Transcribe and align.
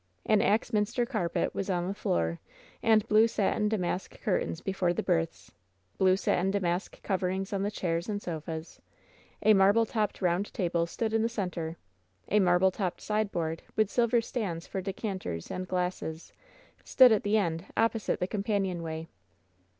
An 0.25 0.41
Axminster 0.41 1.05
carpet 1.05 1.53
was 1.53 1.69
on 1.69 1.87
the 1.87 1.93
floor, 1.93 2.39
and 2.81 3.07
blue 3.07 3.27
satin 3.27 3.69
damask 3.69 4.19
curtains 4.21 4.59
before 4.59 4.93
the 4.93 5.03
berths; 5.03 5.51
blue 5.99 6.17
satin 6.17 6.49
damask 6.49 6.99
coverings 7.03 7.53
on 7.53 7.61
the 7.61 7.69
chairs 7.69 8.09
and 8.09 8.19
sofas. 8.19 8.81
A 9.43 9.53
marble 9.53 9.85
topped 9.85 10.19
round 10.19 10.51
table 10.55 10.87
stood 10.87 11.13
in 11.13 11.21
the 11.21 11.29
center. 11.29 11.77
A 12.29 12.39
mar 12.39 12.57
ble 12.57 12.71
topped 12.71 12.99
sideboard, 12.99 13.61
with 13.75 13.91
silver 13.91 14.21
stands 14.21 14.65
for 14.65 14.81
decanters 14.81 15.51
and 15.51 15.67
glasses, 15.67 16.33
stood 16.83 17.11
at 17.11 17.21
the 17.21 17.37
end 17.37 17.65
opposite 17.77 18.19
the 18.19 18.25
companion 18.25 18.81
way. 18.81 19.07